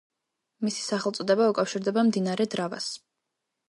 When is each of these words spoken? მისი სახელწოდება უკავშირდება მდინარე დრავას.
მისი 0.67 0.85
სახელწოდება 0.85 1.51
უკავშირდება 1.53 2.09
მდინარე 2.11 2.53
დრავას. 2.57 2.93